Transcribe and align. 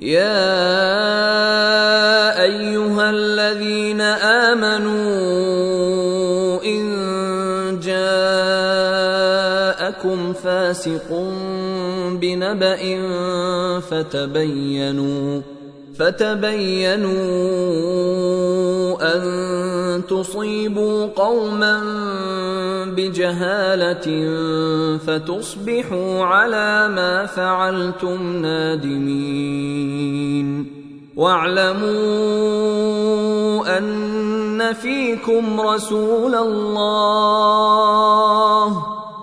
يا 0.00 0.32
أيها 2.42 3.10
الذين 3.10 4.00
آمنوا 4.50 5.00
إن 6.64 6.80
جاءكم 7.84 8.12
فاسق 10.32 11.32
بنبأ 12.12 13.00
فتبينوا 13.80 15.40
فتبينوا 16.00 17.12
أن 19.14 19.22
تصيبوا 20.08 21.06
قوما 21.06 21.82
بجهالة 22.96 24.06
فتصبحوا 25.06 26.24
على 26.24 26.88
ما 26.88 27.26
فعلتم 27.26 28.36
نادمين. 28.36 29.70
واعلموا 31.16 31.90
أن 33.78 34.72
فيكم 34.72 35.60
رسول 35.60 36.34
الله 36.34 37.69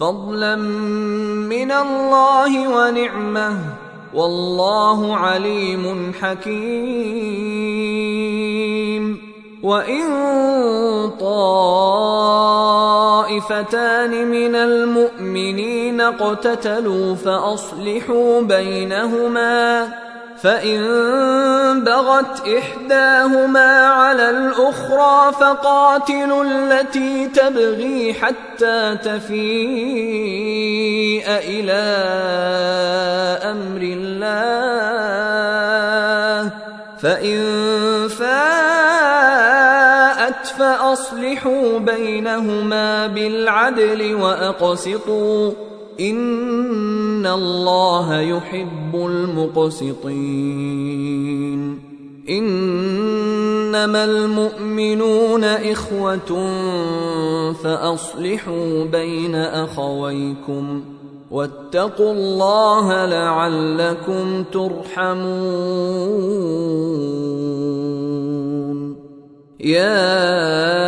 فضلا 0.00 0.56
من 0.56 1.72
الله 1.72 2.68
ونعمة. 2.68 3.56
والله 4.14 5.16
عليم 5.16 6.12
حكيم. 6.20 7.68
وإن 9.62 10.04
طائفتان 11.20 11.90
من 14.30 14.54
المؤمنين 14.54 16.00
اقتتلوا 16.00 17.14
فأصلحوا 17.14 18.40
بينهما 18.40 19.88
فان 20.42 21.84
بغت 21.84 22.48
احداهما 22.48 23.86
على 23.86 24.30
الاخرى 24.30 25.32
فقاتلوا 25.32 26.44
التي 26.44 27.26
تبغي 27.26 28.14
حتى 28.14 28.96
تفيء 29.04 29.38
إلى 31.26 31.82
أمر 33.42 33.80
الله 33.82 34.18
فان 37.02 38.08
فاءت 38.08 38.58
فاصلحوا 40.58 41.78
بينهما 41.78 43.06
بالعدل 43.06 44.14
واقسطوا 44.14 45.52
ان 46.00 47.26
الله 47.26 48.20
يحب 48.20 48.94
المقسطين 48.94 50.48
انما 52.28 54.04
المؤمنون 54.04 55.44
اخوه 55.44 56.42
فاصلحوا 57.52 58.84
بين 58.84 59.34
اخويكم 59.34 60.82
واتقوا 61.30 62.12
الله 62.12 63.06
لعلكم 63.06 64.44
ترحمون 64.52 65.28
يا 69.60 70.87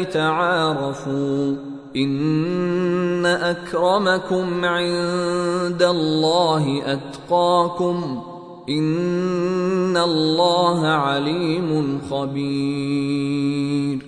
لتعارفوا 0.00 1.56
إن 1.96 3.26
أكرمكم 3.26 4.64
عند 4.64 5.82
الله 5.82 6.82
أتقاكم 6.86 8.22
إن 8.68 9.96
الله 9.96 10.86
عليم 10.86 12.00
خبير 12.10 14.07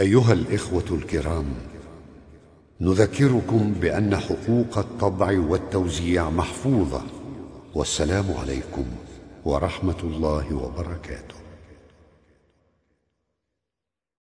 أيها 0.00 0.32
الإخوة 0.32 0.84
الكرام 0.90 1.44
نذكركم 2.80 3.72
بأن 3.80 4.16
حقوق 4.16 4.78
الطبع 4.78 5.38
والتوزيع 5.38 6.30
محفوظة 6.30 7.02
والسلام 7.74 8.24
عليكم 8.40 8.84
ورحمة 9.44 10.00
الله 10.04 10.54
وبركاته. 10.54 11.39